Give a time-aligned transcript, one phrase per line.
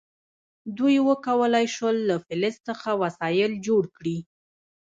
[0.77, 4.17] دوی وکولی شول له فلز څخه وسایل جوړ کړي.